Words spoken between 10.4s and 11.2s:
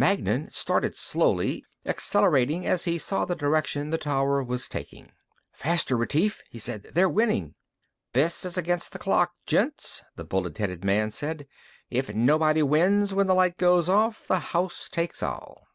headed man